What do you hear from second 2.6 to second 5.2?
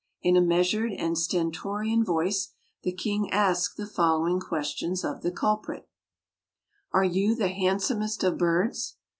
the king asked the following questions